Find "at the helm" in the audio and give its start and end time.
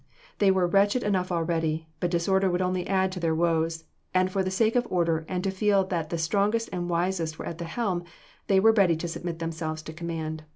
7.45-8.05